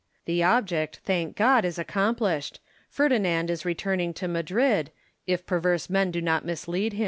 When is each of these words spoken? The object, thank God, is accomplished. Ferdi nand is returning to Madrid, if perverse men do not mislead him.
The 0.25 0.41
object, 0.41 0.97
thank 1.03 1.35
God, 1.37 1.63
is 1.63 1.77
accomplished. 1.77 2.59
Ferdi 2.91 3.21
nand 3.21 3.51
is 3.51 3.65
returning 3.65 4.15
to 4.15 4.27
Madrid, 4.27 4.89
if 5.27 5.45
perverse 5.45 5.91
men 5.91 6.09
do 6.09 6.23
not 6.23 6.43
mislead 6.43 6.93
him. 6.93 6.99